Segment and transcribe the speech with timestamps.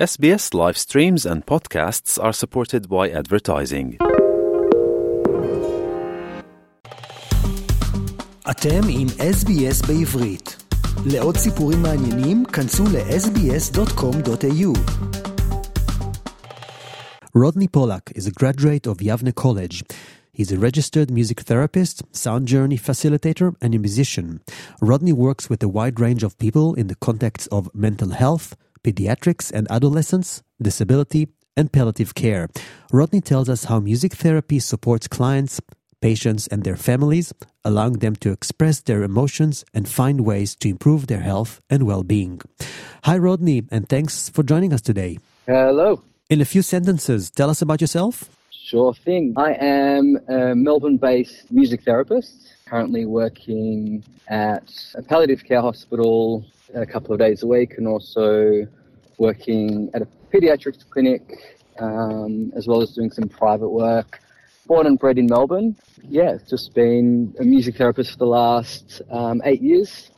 [0.00, 3.98] SBS live streams and podcasts are supported by advertising.
[8.50, 10.56] אתם עם SBS בעברית.
[11.06, 14.72] לעוד סיפורים מעניינים, כנסו ל-sbs.com.au.
[17.34, 19.84] Rodney Pollak is a graduate of Yavneh College.
[20.32, 24.40] He's a registered music therapist, sound journey facilitator, and a musician.
[24.80, 29.52] Rodney works with a wide range of people in the context of mental health, pediatrics
[29.52, 32.48] and adolescence, disability, and palliative care.
[32.92, 35.60] Rodney tells us how music therapy supports clients,
[36.00, 37.32] patients, and their families,
[37.64, 42.02] allowing them to express their emotions and find ways to improve their health and well
[42.02, 42.40] being.
[43.04, 45.18] Hi, Rodney, and thanks for joining us today.
[45.46, 46.02] Hello.
[46.28, 48.30] In a few sentences, tell us about yourself.
[48.50, 49.34] Sure thing.
[49.36, 56.86] I am a Melbourne based music therapist, currently working at a palliative care hospital a
[56.86, 58.66] couple of days a week and also
[59.18, 61.22] working at a pediatrics clinic
[61.78, 64.20] um, as well as doing some private work.
[64.66, 65.76] Born and bred in Melbourne.
[66.02, 70.10] Yeah, just been a music therapist for the last um, eight years.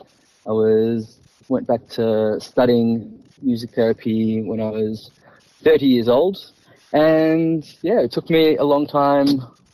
[0.46, 1.18] I was
[1.48, 5.10] went back to studying music therapy when I was
[5.62, 6.38] 30 years old.
[6.92, 9.26] And yeah, it took me a long time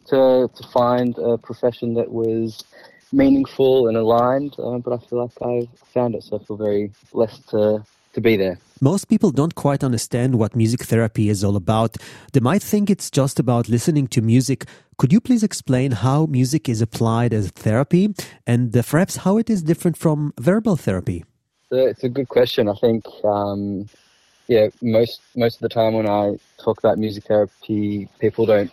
[0.07, 2.65] to, to find a profession that was
[3.13, 6.91] meaningful and aligned, uh, but I feel like I found it, so I feel very
[7.13, 7.85] blessed to,
[8.15, 8.59] to be there.
[8.81, 11.97] Most people don't quite understand what music therapy is all about.
[12.33, 14.67] They might think it's just about listening to music.
[14.99, 18.15] Could you please explain how music is applied as therapy
[18.47, 21.25] and uh, perhaps how it is different from verbal therapy?
[21.71, 22.69] It's a good question.
[22.69, 23.89] I think, um,
[24.47, 28.71] yeah, most most of the time when I talk about music therapy, people don't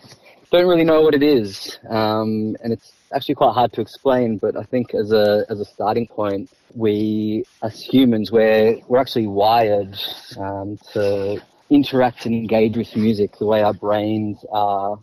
[0.50, 4.38] don't really know what it is, um, and it's actually quite hard to explain.
[4.38, 9.26] But I think as a as a starting point, we as humans we're we're actually
[9.26, 9.98] wired
[10.38, 11.40] um, to
[11.70, 14.98] interact and engage with music the way our brains are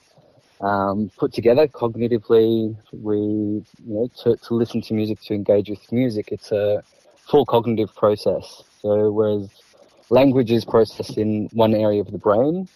[0.62, 2.76] um, put together cognitively.
[2.92, 6.30] We you know to, to listen to music to engage with music.
[6.32, 6.84] It's a
[7.30, 8.64] full cognitive process.
[8.82, 9.50] So whereas
[10.10, 12.68] language is processed in one area of the brain,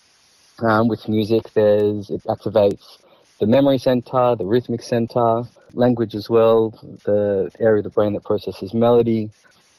[0.59, 2.97] um, with music, there's it activates
[3.39, 5.43] the memory center, the rhythmic center,
[5.73, 6.71] language as well,
[7.05, 9.29] the area of the brain that processes melody.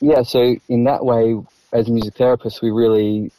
[0.00, 1.36] Yeah, so in that way,
[1.72, 3.30] as music therapists, we really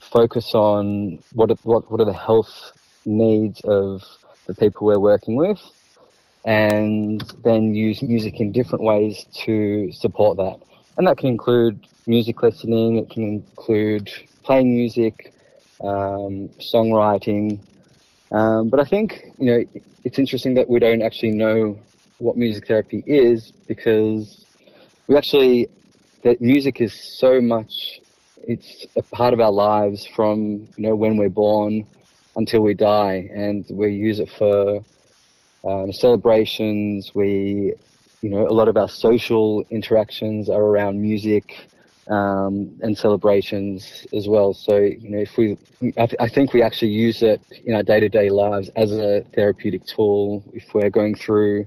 [0.00, 2.72] focus on what are, what what are the health
[3.04, 4.02] needs of
[4.46, 5.60] the people we're working with,
[6.44, 10.58] and then use music in different ways to support that.
[10.96, 12.96] And that can include music listening.
[12.96, 14.10] It can include
[14.42, 15.32] playing music,
[15.80, 17.60] um, songwriting.
[18.30, 19.64] Um, but I think you know
[20.04, 21.78] it's interesting that we don't actually know
[22.18, 24.44] what music therapy is because
[25.06, 25.68] we actually
[26.22, 28.00] that music is so much
[28.46, 31.86] it's a part of our lives from you know when we're born
[32.38, 33.28] until we die.
[33.34, 34.82] And we use it for
[35.64, 37.14] um, celebrations.
[37.14, 37.74] We
[38.22, 41.68] you know a lot of our social interactions are around music
[42.08, 44.54] um, and celebrations as well.
[44.54, 45.58] So, you know, if we,
[45.96, 48.92] I, th- I think we actually use it in our day to day lives as
[48.92, 50.42] a therapeutic tool.
[50.52, 51.66] If we're going through,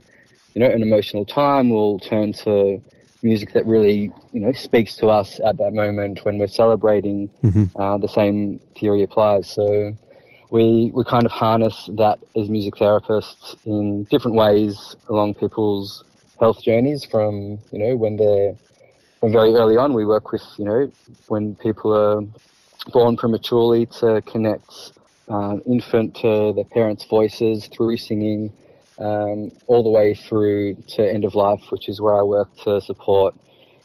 [0.54, 2.82] you know, an emotional time, we'll turn to
[3.24, 7.30] music that really, you know, speaks to us at that moment when we're celebrating.
[7.44, 7.80] Mm-hmm.
[7.80, 9.50] Uh, the same theory applies.
[9.50, 9.96] So,
[10.52, 16.04] we we kind of harness that as music therapists in different ways along people's
[16.40, 18.54] health journeys from you know when they're
[19.30, 20.92] very early on, we work with, you know,
[21.28, 22.22] when people are
[22.92, 24.94] born prematurely to connect
[25.30, 28.52] uh, infant to their parents' voices through singing,
[29.00, 32.82] um, all the way through to end of life, which is where I work to
[32.82, 33.36] support,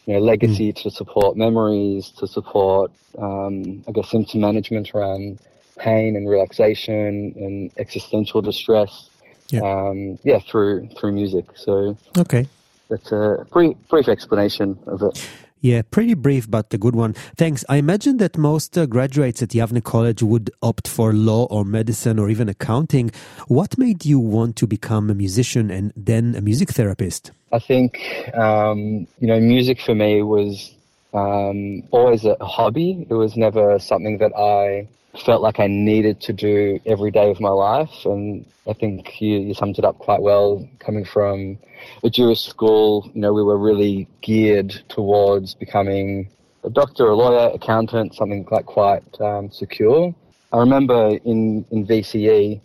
[0.07, 0.83] you know, legacy, mm.
[0.83, 5.39] to support memories, to support, um, I guess, symptom management around
[5.79, 9.11] pain and relaxation and existential distress.
[9.49, 9.61] Yeah.
[9.61, 11.45] Um, yeah, through through music.
[11.55, 12.49] So okay,
[12.89, 15.29] that's a brief, brief explanation of it.
[15.61, 17.15] Yeah, pretty brief, but a good one.
[17.37, 17.65] Thanks.
[17.69, 22.19] I imagine that most uh, graduates at Yavneh College would opt for law or medicine
[22.19, 23.11] or even accounting.
[23.49, 27.33] What made you want to become a musician and then a music therapist?
[27.53, 27.99] I think,
[28.35, 30.73] um, you know, music for me was
[31.17, 33.07] um, always a hobby.
[33.09, 34.87] It was never something that I
[35.25, 38.05] felt like I needed to do every day of my life.
[38.05, 41.59] And I think you, you summed it up quite well coming from
[42.05, 43.11] a Jewish school.
[43.15, 46.29] You know, we were really geared towards becoming
[46.65, 50.15] a doctor, a lawyer, accountant, something like quite um, secure.
[50.53, 52.61] I remember in, in VCE,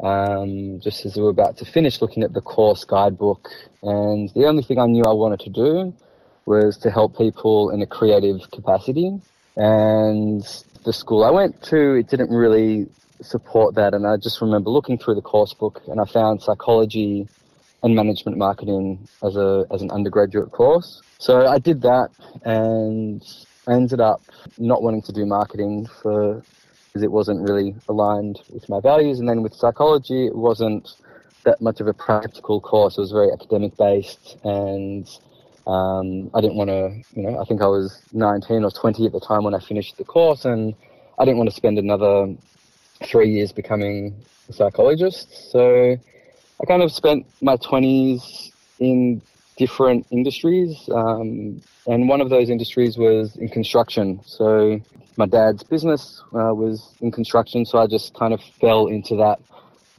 [0.00, 3.50] um, just as we were about to finish looking at the course guidebook,
[3.82, 5.94] and the only thing I knew I wanted to do
[6.46, 9.20] was to help people in a creative capacity.
[9.56, 10.42] And
[10.84, 12.86] the school I went to, it didn't really
[13.22, 13.94] support that.
[13.94, 17.28] And I just remember looking through the course book and I found psychology
[17.82, 21.02] and management marketing as a as an undergraduate course.
[21.18, 22.10] So I did that
[22.44, 23.22] and
[23.66, 24.22] I ended up
[24.58, 26.42] not wanting to do marketing for
[26.86, 29.18] because it wasn't really aligned with my values.
[29.18, 30.88] And then with psychology, it wasn't
[31.44, 32.96] that much of a practical course.
[32.96, 35.08] It was very academic based and
[35.66, 39.12] um, I didn't want to, you know, I think I was 19 or 20 at
[39.12, 40.74] the time when I finished the course, and
[41.18, 42.34] I didn't want to spend another
[43.02, 44.14] three years becoming
[44.48, 45.50] a psychologist.
[45.50, 45.96] So
[46.60, 49.22] I kind of spent my 20s in
[49.56, 54.20] different industries, um, and one of those industries was in construction.
[54.26, 54.80] So
[55.16, 59.40] my dad's business uh, was in construction, so I just kind of fell into that.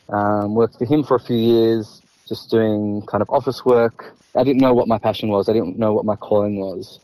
[0.09, 4.43] Um, worked for him for a few years, just doing kind of office work, I
[4.43, 5.47] didn't know what my passion was.
[5.47, 6.99] I didn't know what my calling was.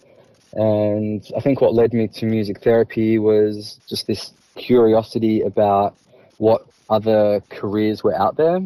[0.54, 5.96] And I think what led me to music therapy was just this curiosity about
[6.38, 8.58] what other careers were out there.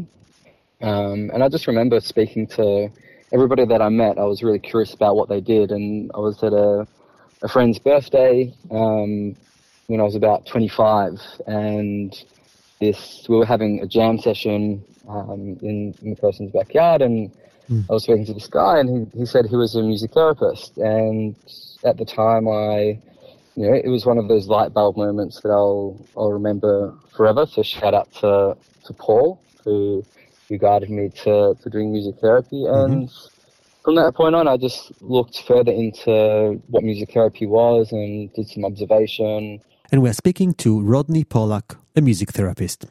[0.81, 2.89] Um, and I just remember speaking to
[3.31, 4.17] everybody that I met.
[4.17, 5.71] I was really curious about what they did.
[5.71, 6.87] And I was at a,
[7.43, 9.35] a friend's birthday um,
[9.87, 11.21] when I was about 25.
[11.45, 12.15] And
[12.79, 17.03] this, we were having a jam session um, in, in the person's backyard.
[17.03, 17.31] And
[17.69, 17.85] Mm.
[17.89, 20.77] I was speaking to this guy, and he, he said he was a music therapist.
[20.77, 21.35] And
[21.83, 22.99] at the time, I,
[23.55, 27.45] you know, it was one of those light bulb moments that I'll I'll remember forever.
[27.45, 30.03] So shout out to to Paul who
[30.47, 32.93] who guided me to to doing music therapy, mm-hmm.
[32.93, 33.09] and
[33.83, 38.49] from that point on, I just looked further into what music therapy was and did
[38.49, 39.61] some observation.
[39.91, 42.85] And we're speaking to Rodney Pollak, a music therapist.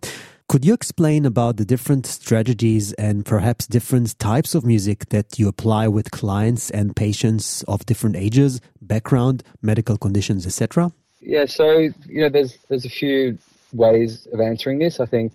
[0.55, 5.49] Could you explain about the different strategies and perhaps different types of music that you
[5.49, 10.93] apply with clients and patients of different ages, background, medical conditions, etc.?
[11.21, 13.37] Yeah, so you know, there's there's a few
[13.73, 15.01] ways of answering this.
[15.01, 15.33] I think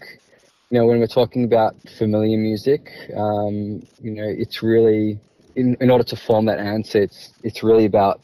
[0.69, 5.19] you know when we're talking about familiar music, um, you know, it's really
[5.57, 8.22] in, in order to form that answer, it's it's really about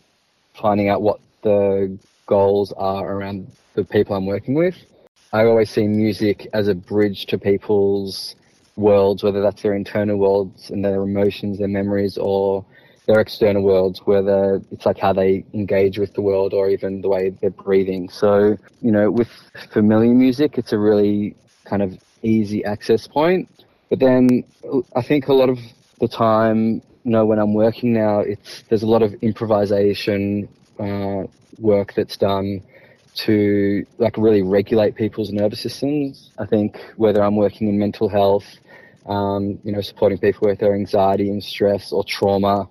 [0.53, 4.77] finding out what the goals are around the people I'm working with.
[5.33, 8.35] I always see music as a bridge to people's
[8.75, 12.65] worlds, whether that's their internal worlds and their emotions, their memories, or
[13.05, 17.09] their external worlds, whether it's like how they engage with the world or even the
[17.09, 18.09] way they're breathing.
[18.09, 19.29] So, you know, with
[19.71, 21.35] familiar music, it's a really
[21.65, 23.49] kind of easy access point.
[23.89, 24.43] But then
[24.95, 25.59] I think a lot of
[25.99, 30.49] the time, you know, when I'm working now, it's there's a lot of improvisation
[30.79, 31.23] uh,
[31.59, 32.63] work that's done
[33.15, 36.31] to like really regulate people's nervous systems.
[36.37, 38.45] I think whether I'm working in mental health,
[39.05, 42.67] um, you know, supporting people with their anxiety and stress or trauma,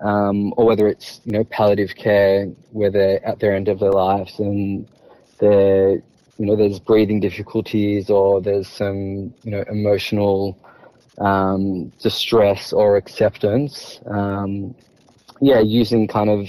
[0.00, 3.92] um, or whether it's you know palliative care where they're at their end of their
[3.92, 4.86] lives and
[5.38, 5.94] they're
[6.38, 10.56] you know there's breathing difficulties or there's some you know emotional
[11.18, 14.00] um, distress or acceptance.
[14.06, 14.74] Um,
[15.40, 16.48] yeah, using kind of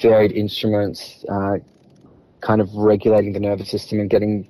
[0.00, 1.58] varied instruments uh,
[2.42, 4.46] kind of regulating the nervous system and getting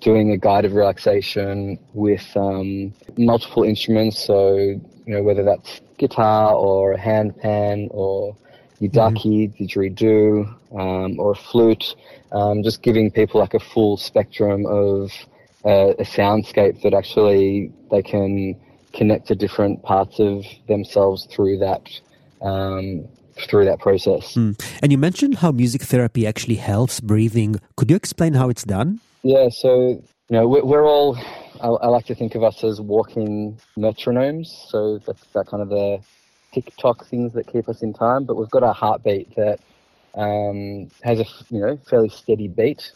[0.00, 4.24] doing a guided relaxation with um, multiple instruments.
[4.24, 8.36] So, you know, whether that's guitar or a handpan or
[8.80, 9.64] yidaki, mm-hmm.
[9.64, 10.46] didgeridoo,
[10.78, 11.94] um, or a flute,
[12.32, 15.12] um, just giving people like a full spectrum of
[15.64, 18.58] uh, a soundscape that actually they can
[18.94, 21.88] connect to different parts of themselves through that
[22.40, 23.06] um,
[23.38, 24.34] through that process.
[24.34, 24.58] Mm.
[24.82, 27.60] And you mentioned how music therapy actually helps breathing.
[27.76, 29.00] Could you explain how it's done?
[29.22, 31.16] Yeah, so you know we're all.
[31.60, 34.46] I, I like to think of us as walking metronomes.
[34.68, 36.00] So that's that kind of the
[36.52, 38.24] tick-tock things that keep us in time.
[38.24, 39.60] But we've got our heartbeat that
[40.14, 42.92] um, has a you know fairly steady beat,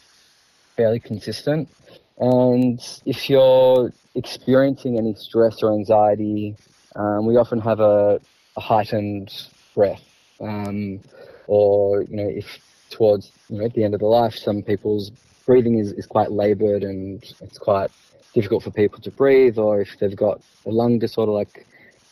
[0.75, 1.69] fairly consistent.
[2.17, 6.55] And if you're experiencing any stress or anxiety,
[6.95, 8.21] um, we often have a,
[8.55, 9.33] a heightened
[9.73, 10.03] breath
[10.41, 10.99] um,
[11.47, 12.45] or you know if
[12.89, 15.11] towards you know at the end of the life, some people's
[15.45, 17.89] breathing is, is quite laboured and it's quite
[18.33, 21.65] difficult for people to breathe, or if they've got a lung disorder like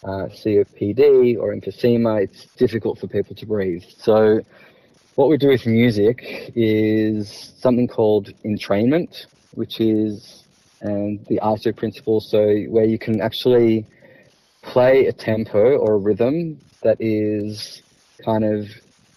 [0.04, 3.84] uh, COPD or emphysema, it's difficult for people to breathe.
[3.98, 4.42] So
[5.16, 10.46] what we do with music is something called entrainment, which is
[10.82, 13.86] and the ISO principle, so where you can actually
[14.62, 17.82] play a tempo or a rhythm that is
[18.24, 18.70] kind of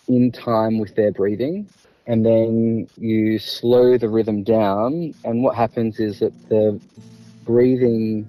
[0.09, 1.69] in time with their breathing.
[2.07, 5.15] And then you slow the rhythm down.
[5.25, 6.81] And what happens is that the
[7.45, 8.27] breathing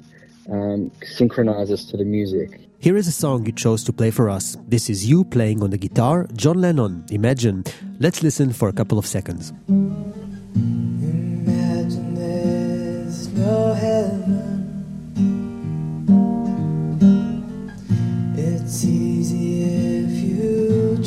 [0.49, 2.59] um, synchronizes to the music.
[2.79, 4.57] Here is a song you chose to play for us.
[4.67, 7.63] This is you playing on the guitar, John Lennon, Imagine.
[7.99, 9.53] Let's listen for a couple of seconds.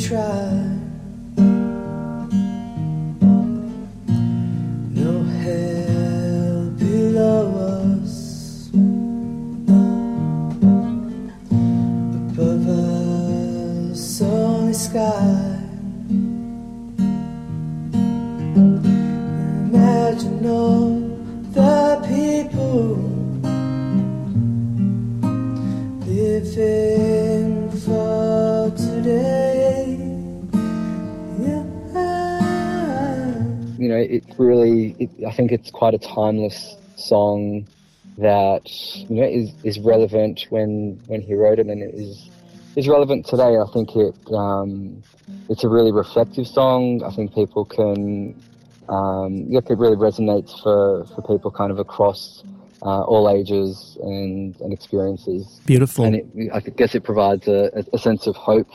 [0.09, 0.46] Try.
[34.76, 37.66] Really, it, I think it's quite a timeless song
[38.18, 38.71] that
[39.11, 42.30] you know is is relevant when when he wrote it, and it is
[42.76, 43.56] is relevant today.
[43.56, 45.02] I think it um,
[45.49, 47.02] it's a really reflective song.
[47.02, 48.40] I think people can,
[48.88, 52.42] um, yeah, it really resonates for for people kind of across
[52.83, 55.61] uh, all ages and and experiences.
[55.66, 56.04] Beautiful.
[56.04, 58.68] And it, I guess it provides a, a sense of hope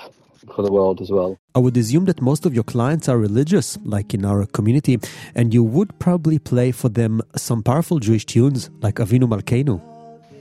[0.55, 1.37] for the world as well.
[1.55, 4.99] I would assume that most of your clients are religious, like in our community,
[5.35, 9.81] and you would probably play for them some powerful Jewish tunes like Avinu Malkeinu.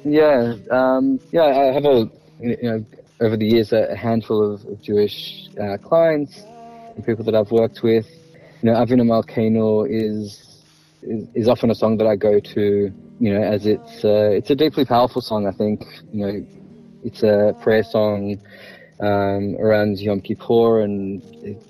[0.04, 1.44] Yeah, um, yeah.
[1.44, 2.84] I have a you know
[3.20, 6.42] over the years a handful of, of Jewish uh, clients
[6.94, 8.08] and people that I've worked with.
[8.62, 10.62] You know, Avinu Malkeinu is,
[11.34, 12.92] is often a song that I go to.
[13.20, 15.46] You know, as it's uh, it's a deeply powerful song.
[15.46, 16.46] I think you know,
[17.04, 18.40] it's a prayer song
[19.00, 21.62] um, around Yom Kippur, and it,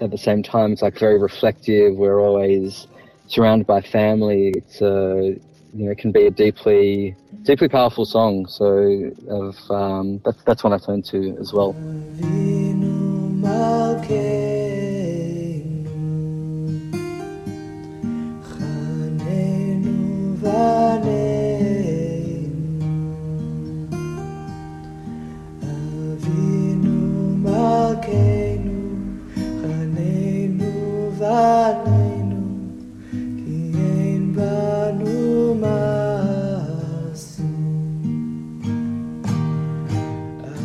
[0.00, 1.94] at the same time, it's like very reflective.
[1.94, 2.86] We're always
[3.26, 4.52] surrounded by family.
[4.56, 5.36] It's a
[5.74, 8.46] you know, it can be a deeply, deeply powerful song.
[8.46, 11.74] So, of um, that's that's one I turn to as well.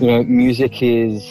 [0.09, 1.23] You know, music is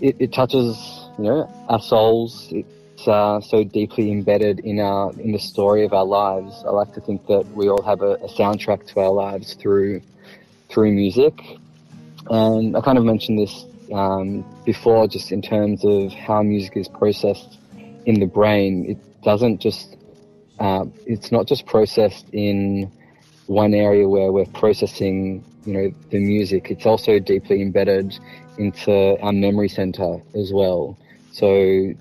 [0.00, 0.78] it, it touches
[1.18, 2.48] you know our souls.
[2.52, 6.64] It's uh, so deeply embedded in our in the story of our lives.
[6.66, 10.00] I like to think that we all have a, a soundtrack to our lives through
[10.70, 11.34] through music.
[12.30, 16.88] And I kind of mentioned this um, before, just in terms of how music is
[16.88, 17.58] processed
[18.06, 18.86] in the brain.
[18.88, 19.98] It doesn't just,
[20.58, 22.90] uh, it's not just processed in
[23.48, 26.70] one area where we're processing, you know, the music.
[26.70, 28.18] It's also deeply embedded
[28.58, 30.98] into our memory center as well.
[31.32, 31.46] So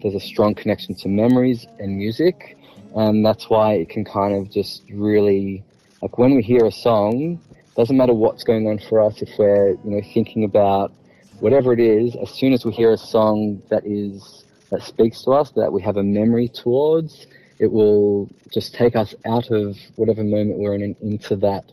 [0.01, 2.57] there's a strong connection to memories and music,
[2.95, 5.63] and that's why it can kind of just really,
[6.01, 7.39] like when we hear a song,
[7.75, 10.91] doesn't matter what's going on for us if we're you know thinking about
[11.39, 15.31] whatever it is as soon as we hear a song that is that speaks to
[15.31, 17.25] us that we have a memory towards
[17.59, 21.71] it will just take us out of whatever moment we're in and into that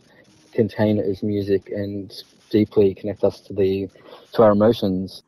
[0.53, 2.13] container as music and
[2.49, 3.89] deeply connect us to the
[4.33, 5.23] to our emotions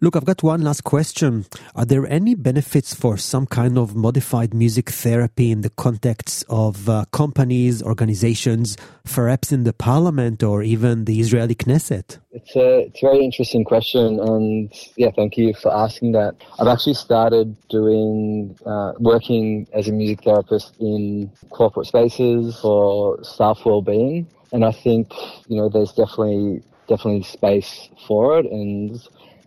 [0.00, 1.46] Look, I've got one last question.
[1.76, 6.88] Are there any benefits for some kind of modified music therapy in the context of
[6.88, 12.18] uh, companies, organizations, perhaps in the parliament or even the Israeli Knesset?
[12.32, 16.34] It's a, it's a very interesting question, and yeah, thank you for asking that.
[16.58, 23.60] I've actually started doing uh, working as a music therapist in corporate spaces for staff
[23.64, 25.12] well-being, and I think
[25.48, 29.00] you know there's definitely definitely space for it, and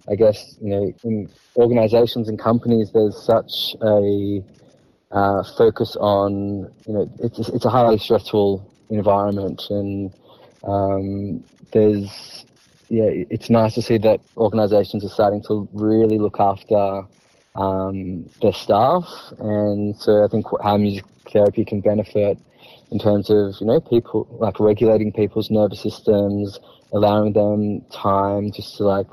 [0.09, 4.43] I guess you know in organizations and companies there's such a
[5.11, 9.61] uh, focus on you know it's it's a highly stressful environment.
[9.69, 10.13] And
[10.63, 12.45] um, there's
[12.89, 17.03] yeah it's nice to see that organizations are starting to really look after
[17.55, 19.07] um, their staff.
[19.39, 22.37] And so I think how music therapy can benefit
[22.95, 26.59] in terms of you know people like regulating people's nervous systems,
[26.93, 29.07] allowing them time just to like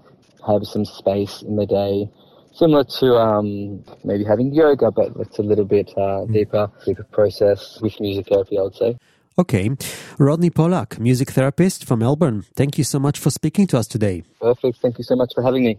[0.46, 2.08] have some space in the day,
[2.54, 6.32] similar to um, maybe having yoga, but it's a little bit uh, mm.
[6.32, 8.96] deeper, deeper process with music therapy, I would say.
[9.36, 9.70] Okay,
[10.18, 12.44] Rodney Pollak, music therapist from Melbourne.
[12.54, 14.22] Thank you so much for speaking to us today.
[14.40, 14.78] Perfect.
[14.78, 15.78] Thank you so much for having me.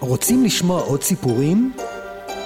[0.00, 1.72] רוצים לשמוע עוד סיפורים?